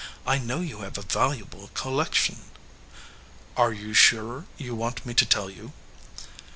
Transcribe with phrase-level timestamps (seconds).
[0.25, 2.37] I know you have a valuable collection."
[3.55, 5.73] "Are you sure you want me to tell you?"